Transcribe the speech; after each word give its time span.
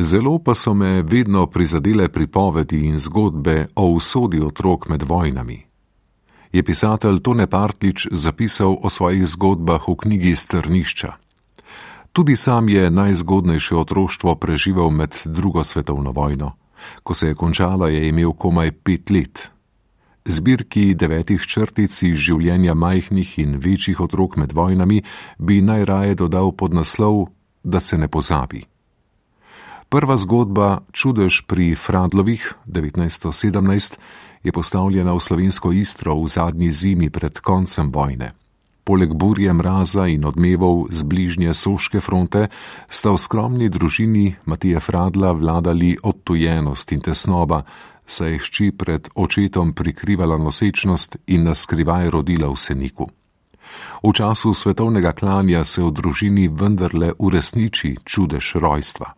Zelo 0.00 0.38
pa 0.38 0.54
so 0.54 0.74
me 0.74 1.02
vedno 1.02 1.46
prizadele 1.46 2.08
pripovedi 2.08 2.86
in 2.86 2.98
zgodbe 2.98 3.66
o 3.74 3.86
usodi 3.86 4.40
otrok 4.40 4.88
med 4.88 5.02
vojnami. 5.02 5.62
Je 6.52 6.62
pisatelj 6.62 7.18
Tone 7.18 7.46
Partlič 7.46 8.08
zapisal 8.10 8.76
o 8.82 8.90
svojih 8.90 9.26
zgodbah 9.26 9.88
v 9.88 9.94
knjigi 9.94 10.36
Strnišča. 10.36 11.12
Tudi 12.12 12.36
sam 12.36 12.68
je 12.68 12.90
najzgodnejše 12.90 13.76
otroštvo 13.76 14.34
preživel 14.34 14.90
med 14.90 15.14
drugo 15.24 15.64
svetovno 15.64 16.12
vojno. 16.12 16.52
Ko 17.02 17.14
se 17.14 17.26
je 17.26 17.34
končala, 17.34 17.88
je 17.88 18.08
imel 18.08 18.32
komaj 18.32 18.72
pet 18.72 19.10
let. 19.10 19.50
Zbirki 20.24 20.94
devetih 20.94 21.42
črtic 21.46 22.02
iz 22.02 22.16
življenja 22.16 22.74
majhnih 22.74 23.38
in 23.38 23.58
večjih 23.58 24.00
otrok 24.00 24.36
med 24.36 24.52
vojnami 24.52 25.02
bi 25.38 25.60
najraje 25.60 26.14
dodal 26.14 26.52
pod 26.52 26.74
naslov, 26.74 27.26
da 27.62 27.80
se 27.80 27.98
ne 27.98 28.08
pozabi. 28.08 28.73
Prva 29.94 30.18
zgodba 30.18 30.82
Čudež 30.90 31.46
pri 31.46 31.78
Fradlovih 31.78 32.42
1917 32.66 33.94
je 34.42 34.50
postavljena 34.50 35.14
v 35.14 35.20
slovensko 35.22 35.70
istro 35.70 36.18
v 36.18 36.26
zadnji 36.26 36.70
zimi 36.74 37.10
pred 37.14 37.38
koncem 37.38 37.94
vojne. 37.94 38.34
Poleg 38.82 39.14
burje 39.14 39.54
mraza 39.54 40.10
in 40.10 40.26
odmevov 40.26 40.90
z 40.90 40.98
bližnje 41.06 41.54
soške 41.54 42.02
fronte 42.02 42.50
sta 42.90 43.14
v 43.14 43.22
skromni 43.22 43.70
družini 43.70 44.34
Matija 44.50 44.82
Fradla 44.82 45.30
vladali 45.30 45.94
odtujenost 46.02 46.92
in 46.92 47.00
tesnoba, 47.00 47.62
saj 48.02 48.32
je 48.32 48.38
hči 48.38 48.70
pred 48.74 49.06
očetom 49.14 49.78
prikrivala 49.78 50.42
nosečnost 50.42 51.22
in 51.30 51.46
naskrivaj 51.46 52.10
rodila 52.10 52.50
v 52.50 52.58
seniku. 52.58 53.06
V 54.02 54.10
času 54.10 54.58
svetovnega 54.58 55.14
klanja 55.14 55.62
se 55.62 55.86
v 55.86 55.94
družini 55.94 56.50
vendarle 56.50 57.14
uresniči 57.14 58.02
čudež 58.02 58.58
rojstva. 58.58 59.14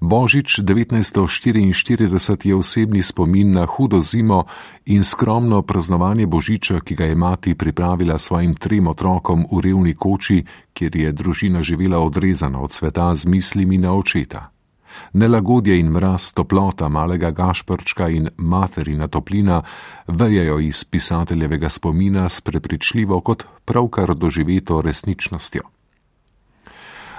Božič 0.00 0.60
1944 0.60 2.46
je 2.46 2.54
osebni 2.54 3.02
spomin 3.02 3.52
na 3.52 3.66
hudo 3.66 4.00
zimo 4.00 4.44
in 4.86 5.04
skromno 5.04 5.62
praznovanje 5.62 6.26
Božiča, 6.26 6.80
ki 6.80 6.94
ga 6.94 7.04
je 7.04 7.14
mati 7.14 7.54
pripravila 7.54 8.18
svojim 8.18 8.54
trem 8.54 8.86
otrokom 8.86 9.46
v 9.52 9.60
revni 9.60 9.94
koči, 9.94 10.44
kjer 10.72 10.96
je 10.96 11.12
družina 11.12 11.62
živela 11.62 11.98
odrezana 11.98 12.60
od 12.60 12.72
sveta 12.72 13.14
z 13.14 13.26
mislimi 13.26 13.78
na 13.78 13.94
očeta. 13.94 14.50
Nelagodje 15.12 15.78
in 15.80 15.88
mraz, 15.92 16.32
toplota 16.32 16.88
malega 16.88 17.30
gašprčka 17.30 18.08
in 18.08 18.28
materina 18.36 19.08
toplina 19.08 19.62
vejajo 20.08 20.58
iz 20.60 20.84
pisateljevega 20.84 21.68
spomina 21.68 22.28
s 22.28 22.40
prepričljivo 22.40 23.20
kot 23.20 23.44
pravkar 23.64 24.14
doživeto 24.14 24.80
resničnostjo 24.80 25.76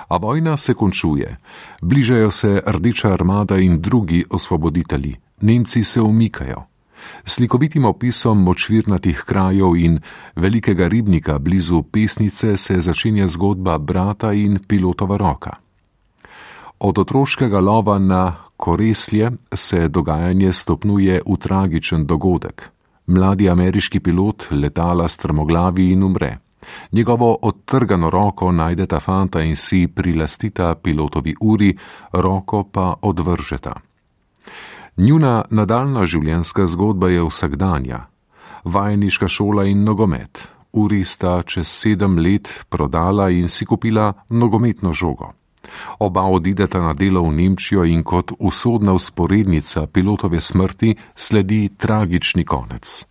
a 0.07 0.17
vojna 0.17 0.57
se 0.57 0.73
končuje. 0.73 1.37
Bližajo 1.81 2.31
se 2.31 2.61
Rdeča 2.65 3.13
armada 3.13 3.57
in 3.57 3.81
drugi 3.81 4.23
osvoboditelji. 4.29 5.15
Nemci 5.41 5.83
se 5.83 6.01
umikajo. 6.01 6.63
Slikovitim 7.25 7.85
opisom 7.85 8.43
močvirnatih 8.43 9.23
krajev 9.25 9.75
in 9.75 9.99
velikega 10.35 10.87
ribnika 10.87 11.39
blizu 11.39 11.83
pesnice 11.83 12.57
se 12.57 12.81
začenja 12.81 13.27
zgodba 13.27 13.77
brata 13.77 14.33
in 14.33 14.59
pilotova 14.67 15.17
roka. 15.17 15.51
Od 16.79 16.97
otroškega 16.97 17.59
lova 17.59 17.99
na 17.99 18.35
koreslje 18.57 19.31
se 19.53 19.87
dogajanje 19.87 20.53
stopnjuje 20.53 21.21
v 21.25 21.37
tragičen 21.37 22.05
dogodek. 22.05 22.69
Mladi 23.07 23.49
ameriški 23.49 23.99
pilot 23.99 24.47
letala 24.51 25.07
strmoglavi 25.07 25.91
in 25.91 26.03
umre. 26.03 26.37
Njegovo 26.91 27.37
odtrgano 27.41 28.09
roko 28.09 28.51
najdeta 28.51 28.99
fanta 28.99 29.41
in 29.41 29.55
si 29.55 29.87
prilastita 29.87 30.75
pilotovi 30.75 31.35
uri, 31.41 31.77
roko 32.11 32.63
pa 32.63 32.93
odvržeta. 33.01 33.73
Njuna 34.97 35.45
nadaljna 35.49 36.05
življenjska 36.05 36.65
zgodba 36.67 37.09
je 37.09 37.23
vsakdanja. 37.23 38.05
Vajeniška 38.63 39.27
šola 39.27 39.65
in 39.69 39.83
nogomet. 39.83 40.47
Uri 40.73 41.03
sta 41.03 41.43
čez 41.43 41.67
sedem 41.67 42.17
let 42.17 42.49
prodala 42.69 43.29
in 43.29 43.47
si 43.49 43.65
kupila 43.65 44.13
nogometno 44.29 44.93
žogo. 44.93 45.33
Oba 45.99 46.21
odideta 46.21 46.81
na 46.81 46.93
delo 46.93 47.21
v 47.23 47.31
Nemčijo 47.31 47.85
in 47.85 48.03
kot 48.03 48.31
usodna 48.39 48.93
usporednica 48.93 49.87
pilotove 49.87 50.41
smrti 50.41 50.95
sledi 51.15 51.69
tragični 51.77 52.45
konec. 52.45 53.05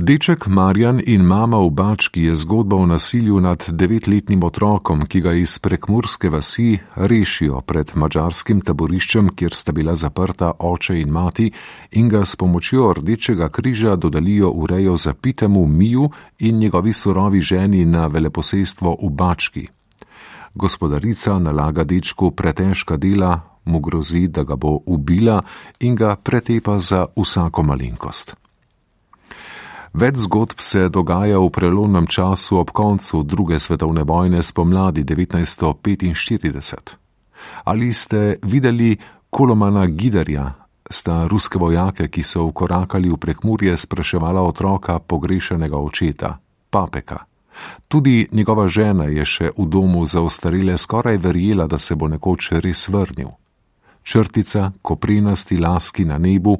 Deček 0.00 0.46
Marjan 0.46 1.02
in 1.06 1.26
mama 1.26 1.58
v 1.58 1.70
Bački 1.70 2.22
je 2.22 2.36
zgodba 2.36 2.76
o 2.76 2.86
nasilju 2.86 3.40
nad 3.40 3.64
devetletnim 3.68 4.44
otrokom, 4.44 5.02
ki 5.06 5.20
ga 5.20 5.32
iz 5.32 5.58
prekmurske 5.58 6.30
vasi 6.30 6.78
rešijo 6.94 7.60
pred 7.66 7.90
mačarskim 7.94 8.60
taboriščem, 8.60 9.32
kjer 9.34 9.58
sta 9.58 9.74
bila 9.74 9.96
zaprta 9.98 10.52
oče 10.58 11.00
in 11.00 11.10
mati, 11.10 11.50
in 11.90 12.08
ga 12.08 12.22
s 12.22 12.36
pomočjo 12.36 12.92
Rdečega 13.00 13.48
križa 13.48 13.96
dodalijo 13.96 14.52
v 14.54 14.70
rejo 14.70 14.96
zapitemu 14.96 15.66
Miju 15.66 16.10
in 16.38 16.58
njegovi 16.58 16.92
surovi 16.92 17.40
ženi 17.40 17.84
na 17.84 18.06
veleposestvo 18.06 18.96
v 19.02 19.10
Bački. 19.10 19.68
Gospodarica 20.54 21.38
nalaga 21.38 21.84
dečku 21.84 22.30
pretežka 22.30 22.96
dela, 22.96 23.40
mu 23.64 23.80
grozi, 23.80 24.28
da 24.28 24.44
ga 24.44 24.56
bo 24.56 24.78
ubila 24.86 25.42
in 25.80 25.96
ga 25.96 26.16
pretepa 26.16 26.78
za 26.78 27.06
vsako 27.16 27.62
malenkost. 27.62 28.37
Več 29.98 30.20
zgodb 30.22 30.60
se 30.62 30.84
dogaja 30.94 31.40
v 31.42 31.48
prelomnem 31.50 32.04
času 32.06 32.60
ob 32.60 32.70
koncu 32.70 33.24
druge 33.26 33.58
svetovne 33.58 34.04
vojne 34.06 34.42
spomladi 34.46 35.02
1945. 35.02 36.94
Ali 37.64 37.90
ste 37.92 38.38
videli 38.42 38.94
Kolomana 39.30 39.86
Giderja, 39.90 40.54
sta 40.90 41.26
ruske 41.26 41.58
vojake, 41.58 42.06
ki 42.14 42.22
so 42.22 42.46
ukorakali 42.46 43.10
v 43.10 43.18
prekmurje, 43.18 43.74
spraševala 43.74 44.38
otroka 44.46 45.00
pogrešenega 45.02 45.74
očeta, 45.74 46.38
papeka. 46.70 47.18
Tudi 47.88 48.28
njegova 48.30 48.68
žena 48.70 49.10
je 49.10 49.26
še 49.26 49.50
v 49.58 49.66
domu 49.66 50.06
za 50.06 50.22
ostarile 50.22 50.78
skoraj 50.78 51.18
verjela, 51.18 51.66
da 51.66 51.78
se 51.78 51.98
bo 51.98 52.06
nekoč 52.06 52.52
res 52.62 52.86
vrnil. 52.86 53.34
Črtica, 54.06 54.70
koprinasti 54.82 55.58
laski 55.58 56.06
na 56.06 56.22
nebu, 56.22 56.54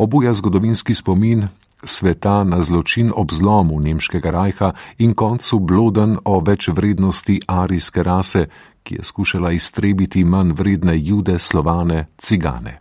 obuja 0.00 0.32
zgodovinski 0.32 0.94
spomin 0.96 1.48
sveta 1.84 2.44
na 2.44 2.62
zločin 2.62 3.12
ob 3.14 3.32
zlomu 3.32 3.80
nemškega 3.80 4.30
rajha 4.30 4.72
in 4.98 5.14
koncu 5.14 5.58
bloden 5.58 6.16
o 6.24 6.40
večvrednosti 6.40 7.40
arijske 7.46 8.02
rase, 8.02 8.46
ki 8.82 8.94
je 8.94 9.04
skušala 9.04 9.52
iztrebiti 9.52 10.24
manj 10.24 10.52
vredne 10.52 10.98
jude, 10.98 11.38
slovane, 11.38 12.06
cigane. 12.18 12.78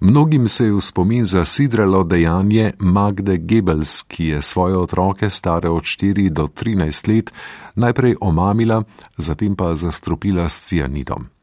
Mnogim 0.00 0.48
se 0.48 0.64
je 0.64 0.72
v 0.72 0.80
spomin 0.80 1.24
zasidralo 1.24 2.04
dejanje 2.04 2.72
Magde 2.78 3.36
Gebels, 3.36 4.02
ki 4.02 4.24
je 4.24 4.42
svoje 4.42 4.76
otroke, 4.76 5.30
stare 5.30 5.68
od 5.68 5.82
4 5.82 6.28
do 6.28 6.46
13 6.46 7.08
let, 7.08 7.32
najprej 7.74 8.16
omamila, 8.20 8.82
zatem 9.16 9.56
pa 9.56 9.74
zastrupila 9.74 10.48
s 10.48 10.66
cianidom. 10.66 11.35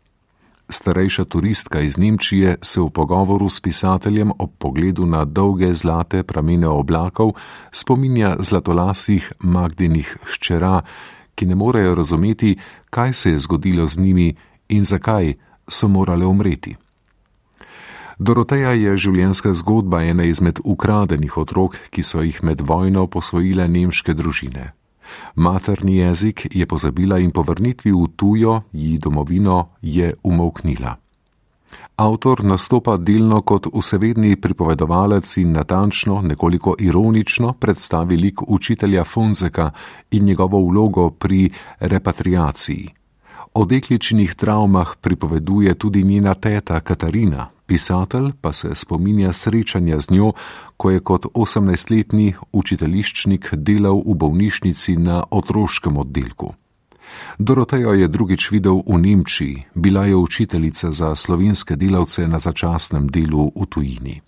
Starejša 0.69 1.25
turistka 1.25 1.81
iz 1.81 1.97
Nemčije 1.97 2.57
se 2.61 2.81
v 2.81 2.89
pogovoru 2.89 3.49
s 3.49 3.59
pisateljem 3.59 4.31
ob 4.39 4.51
pogledu 4.57 5.05
na 5.05 5.25
dolge 5.25 5.73
zlate 5.73 6.23
pramene 6.23 6.67
oblakov 6.67 7.33
spominja 7.71 8.35
zlatolasih 8.39 9.31
Magdinih 9.39 10.17
hčera, 10.23 10.81
ki 11.35 11.45
ne 11.45 11.55
morejo 11.55 11.95
razumeti, 11.95 12.57
kaj 12.89 13.13
se 13.13 13.31
je 13.31 13.39
zgodilo 13.39 13.87
z 13.87 13.99
njimi 13.99 14.35
in 14.69 14.83
zakaj 14.83 15.33
so 15.67 15.87
morale 15.87 16.25
umreti. 16.25 16.75
Doroteja 18.19 18.71
je 18.71 18.97
življenjska 18.97 19.53
zgodba 19.53 20.03
ene 20.03 20.29
izmed 20.29 20.59
ukradenih 20.63 21.37
otrok, 21.37 21.77
ki 21.89 22.03
so 22.03 22.21
jih 22.21 22.43
med 22.43 22.61
vojno 22.61 23.07
posvojile 23.07 23.67
nemške 23.67 24.13
družine. 24.13 24.71
Materni 25.35 25.97
jezik 25.97 26.47
je 26.51 26.65
pozabila 26.65 27.19
in 27.19 27.31
po 27.31 27.41
vrnitvi 27.41 27.91
v 27.91 28.07
tujo, 28.15 28.61
ji 28.71 28.97
domovino, 28.97 29.69
je 29.81 30.13
umoknila. 30.23 30.95
Avtor 31.95 32.43
nastopa 32.43 32.97
delno 32.97 33.41
kot 33.41 33.67
vsevedni 33.69 34.35
pripovedovalec 34.35 35.37
in 35.37 35.51
natančno, 35.53 36.21
nekoliko 36.21 36.73
ironično 36.79 37.53
predstavi 37.53 38.17
lik 38.17 38.41
učitelja 38.47 39.03
Fonzeka 39.03 39.71
in 40.11 40.25
njegovo 40.25 40.61
vlogo 40.69 41.09
pri 41.09 41.49
repatriaciji. 41.79 43.02
O 43.53 43.65
dekličinih 43.65 44.35
travmah 44.35 44.95
pripoveduje 45.01 45.73
tudi 45.75 46.03
njena 46.03 46.33
teta 46.33 46.79
Katarina, 46.79 47.49
pisatelj 47.65 48.31
pa 48.41 48.53
se 48.53 48.75
spominja 48.75 49.33
srečanja 49.33 49.99
z 49.99 50.11
njo, 50.11 50.31
ko 50.77 50.91
je 50.91 50.99
kot 50.99 51.25
18-letni 51.33 52.33
učiteljiščnik 52.51 53.53
delal 53.53 54.01
v 54.05 54.15
bolnišnici 54.15 54.97
na 54.97 55.23
otroškem 55.31 55.97
oddelku. 55.97 56.53
Dorotejo 57.37 57.93
je 57.93 58.07
drugič 58.07 58.51
videl 58.51 58.81
v 58.87 58.97
Nemčiji, 58.97 59.63
bila 59.75 60.05
je 60.05 60.15
učiteljica 60.15 60.91
za 60.91 61.15
slovenske 61.15 61.75
delavce 61.75 62.27
na 62.27 62.39
začasnem 62.39 63.07
delu 63.07 63.51
v 63.55 63.65
tujini. 63.65 64.21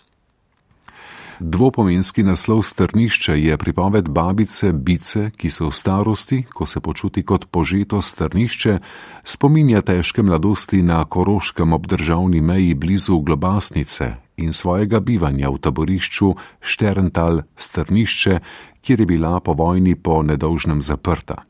Dvopomenski 1.40 2.22
naslov 2.22 2.62
strnišče 2.62 3.40
je 3.42 3.56
pripoved 3.58 4.08
babice 4.08 4.72
Bice, 4.72 5.30
ki 5.36 5.50
se 5.50 5.64
v 5.64 5.72
starosti, 5.72 6.42
ko 6.48 6.66
se 6.66 6.80
počuti 6.80 7.22
kot 7.22 7.44
požeto 7.50 8.00
strnišče, 8.00 8.78
spominja 9.24 9.82
težke 9.82 10.22
mladosti 10.22 10.82
na 10.82 11.04
koroškem 11.04 11.72
obdržavni 11.72 12.40
meji 12.40 12.74
blizu 12.74 13.20
Globasnice 13.20 14.14
in 14.36 14.52
svojega 14.52 15.00
bivanja 15.00 15.50
v 15.50 15.58
taborišču 15.58 16.34
Šterental 16.60 17.42
strnišče, 17.56 18.40
kjer 18.80 19.00
je 19.00 19.06
bila 19.06 19.40
po 19.40 19.52
vojni 19.52 19.94
po 19.94 20.22
nedolžnem 20.22 20.82
zaprta. 20.82 21.42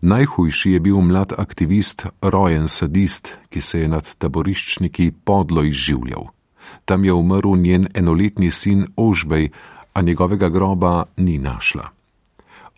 Najhujši 0.00 0.72
je 0.72 0.80
bil 0.80 1.00
mlad 1.00 1.36
aktivist, 1.36 2.06
rojen 2.22 2.68
sadist, 2.68 3.36
ki 3.48 3.60
se 3.60 3.80
je 3.80 3.88
nad 3.88 4.14
taboriščniki 4.18 5.12
podlo 5.24 5.62
izživljal 5.68 6.32
tam 6.84 7.04
je 7.04 7.12
umrl 7.12 7.56
njen 7.56 7.88
enoletni 7.94 8.50
sin 8.50 8.86
Ožbej, 8.96 9.50
a 9.94 10.02
njegovega 10.02 10.48
groba 10.48 11.04
ni 11.16 11.38
našla. 11.38 11.88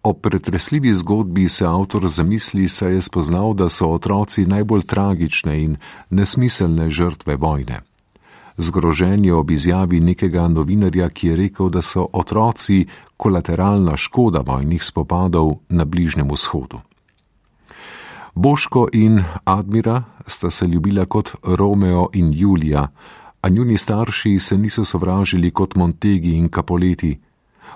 O 0.02 0.12
pretresljivi 0.12 0.94
zgodbi 0.94 1.48
se 1.48 1.66
avtor 1.66 2.08
zamisli, 2.08 2.68
saj 2.68 2.94
je 2.94 3.02
spoznal, 3.02 3.54
da 3.54 3.68
so 3.68 3.88
otroci 3.88 4.46
najbolj 4.46 4.82
tragične 4.82 5.62
in 5.62 5.76
nesmiselne 6.10 6.90
žrtve 6.90 7.36
vojne. 7.36 7.80
Zgrožen 8.56 9.24
je 9.24 9.34
ob 9.34 9.50
izjavi 9.50 10.00
nekega 10.00 10.48
novinarja, 10.48 11.08
ki 11.08 11.26
je 11.26 11.36
rekel, 11.36 11.68
da 11.68 11.82
so 11.82 12.06
otroci 12.12 12.86
kolateralna 13.16 13.96
škoda 13.96 14.44
vojnih 14.46 14.84
spopadov 14.84 15.50
na 15.68 15.84
Bližnjem 15.84 16.30
vzhodu. 16.30 16.78
Boško 18.34 18.88
in 18.92 19.24
Admira 19.44 20.02
sta 20.26 20.50
se 20.50 20.66
ljubila 20.66 21.04
kot 21.06 21.34
Romeo 21.42 22.08
in 22.12 22.32
Julija, 22.32 22.88
a 23.44 23.48
njuni 23.48 23.76
starši 23.76 24.38
se 24.38 24.58
niso 24.58 24.84
sovražili 24.84 25.50
kot 25.50 25.74
Montegi 25.74 26.30
in 26.36 26.48
Kapoleti. 26.48 27.18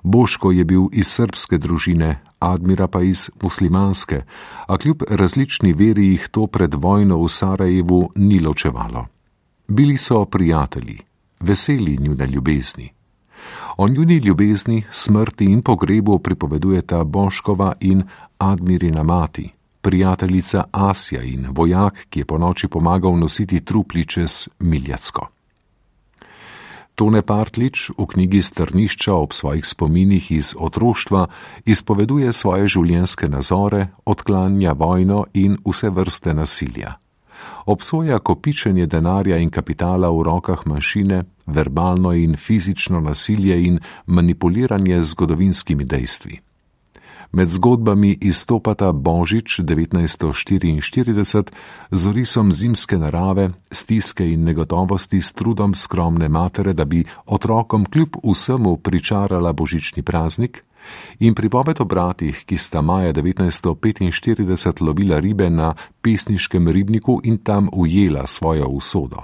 Boško 0.02 0.52
je 0.52 0.64
bil 0.64 0.86
iz 0.92 1.06
srpske 1.06 1.58
družine, 1.58 2.20
Admira 2.38 2.86
pa 2.86 3.02
iz 3.02 3.30
muslimanske, 3.42 4.22
a 4.66 4.78
kljub 4.78 5.02
različni 5.10 5.72
veri 5.72 6.06
jih 6.06 6.28
to 6.30 6.46
pred 6.46 6.74
vojno 6.74 7.18
v 7.22 7.28
Sarajevu 7.28 8.10
ni 8.16 8.40
ločevalo. 8.40 9.06
Bili 9.68 9.98
so 9.98 10.24
prijatelji, 10.24 10.98
veseli 11.40 11.98
njune 12.00 12.26
ljubezni. 12.26 12.92
O 13.76 13.88
njuni 13.88 14.16
ljubezni, 14.16 14.84
smrti 14.90 15.44
in 15.44 15.62
pogrebu 15.62 16.18
pripovedujeta 16.18 17.04
Boškova 17.04 17.72
in 17.80 18.02
Admirina 18.38 19.02
mati, 19.02 19.50
prijateljica 19.80 20.64
Asja 20.72 21.22
in 21.22 21.46
vojak, 21.50 22.06
ki 22.10 22.20
je 22.20 22.24
po 22.24 22.38
noči 22.38 22.68
pomagal 22.68 23.18
nositi 23.18 23.60
trupli 23.60 24.06
čez 24.06 24.48
Miljacko. 24.58 25.37
Tone 26.98 27.22
Partlič 27.22 27.94
v 27.94 28.04
knjigi 28.10 28.42
Strnišča 28.42 29.14
ob 29.14 29.30
svojih 29.30 29.62
spominih 29.62 30.32
iz 30.34 30.50
otroštva 30.58 31.28
izpoveduje 31.62 32.32
svoje 32.34 32.66
življenjske 32.74 33.28
nazore, 33.30 33.94
odklanja 34.02 34.74
vojno 34.74 35.20
in 35.38 35.54
vse 35.62 35.92
vrste 35.94 36.34
nasilja. 36.34 36.96
Obsoja 37.70 38.18
kopičenje 38.18 38.88
denarja 38.90 39.38
in 39.38 39.50
kapitala 39.54 40.10
v 40.10 40.26
rokah 40.26 40.66
mašine, 40.66 41.22
verbalno 41.46 42.16
in 42.18 42.34
fizično 42.34 42.98
nasilje 43.00 43.62
in 43.62 43.78
manipuliranje 44.06 44.98
z 44.98 45.14
zgodovinskimi 45.14 45.86
dejstvi. 45.86 46.47
Med 47.32 47.48
zgodbami 47.48 48.18
izstopata 48.20 48.92
Božič 48.92 49.60
1944 49.60 51.44
z 51.90 52.06
orisom 52.08 52.52
zimske 52.52 52.98
narave, 52.98 53.50
stiske 53.72 54.24
in 54.24 54.44
negotovosti 54.44 55.20
s 55.20 55.32
trudom 55.32 55.74
skromne 55.74 56.28
matere, 56.28 56.72
da 56.72 56.84
bi 56.84 57.04
otrokom 57.26 57.84
kljub 57.84 58.16
vsemu 58.24 58.76
pričarala 58.76 59.52
božični 59.52 60.02
praznik, 60.02 60.64
in 61.18 61.34
pripoved 61.34 61.80
o 61.80 61.84
bratih, 61.84 62.44
ki 62.46 62.56
sta 62.56 62.80
maja 62.80 63.12
1945 63.12 64.82
lovila 64.82 65.20
ribe 65.20 65.50
na 65.50 65.74
pesniškem 66.00 66.68
ribniku 66.68 67.20
in 67.24 67.38
tam 67.38 67.68
ujela 67.72 68.26
svojo 68.26 68.66
usodo. 68.68 69.22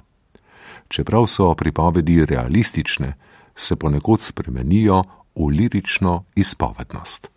Čeprav 0.89 1.27
so 1.27 1.55
pripovedi 1.55 2.25
realistične, 2.25 3.15
se 3.57 3.77
ponekod 3.77 4.21
spremenijo 4.21 5.03
v 5.35 5.49
lirično 5.49 6.25
izpovednost. 6.35 7.34